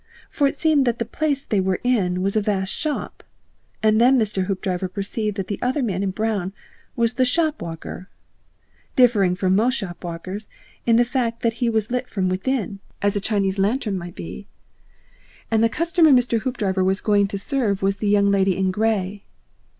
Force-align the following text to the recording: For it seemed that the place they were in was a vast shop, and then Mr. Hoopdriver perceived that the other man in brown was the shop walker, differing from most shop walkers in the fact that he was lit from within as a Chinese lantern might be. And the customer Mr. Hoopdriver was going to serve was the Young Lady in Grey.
For 0.31 0.47
it 0.47 0.57
seemed 0.57 0.85
that 0.87 0.97
the 0.97 1.05
place 1.05 1.45
they 1.45 1.59
were 1.61 1.79
in 1.83 2.23
was 2.23 2.35
a 2.35 2.41
vast 2.41 2.73
shop, 2.73 3.23
and 3.83 4.01
then 4.01 4.17
Mr. 4.17 4.45
Hoopdriver 4.47 4.87
perceived 4.87 5.37
that 5.37 5.45
the 5.45 5.61
other 5.61 5.83
man 5.83 6.01
in 6.01 6.09
brown 6.09 6.53
was 6.95 7.13
the 7.13 7.23
shop 7.23 7.61
walker, 7.61 8.09
differing 8.95 9.35
from 9.35 9.55
most 9.55 9.75
shop 9.75 10.03
walkers 10.03 10.49
in 10.87 10.95
the 10.95 11.05
fact 11.05 11.43
that 11.43 11.53
he 11.61 11.69
was 11.69 11.91
lit 11.91 12.07
from 12.09 12.29
within 12.29 12.79
as 13.03 13.15
a 13.15 13.21
Chinese 13.21 13.59
lantern 13.59 13.95
might 13.95 14.15
be. 14.15 14.47
And 15.51 15.63
the 15.63 15.69
customer 15.69 16.09
Mr. 16.09 16.39
Hoopdriver 16.41 16.83
was 16.83 16.99
going 16.99 17.27
to 17.27 17.37
serve 17.37 17.83
was 17.83 17.97
the 17.97 18.09
Young 18.09 18.31
Lady 18.31 18.57
in 18.57 18.71
Grey. 18.71 19.23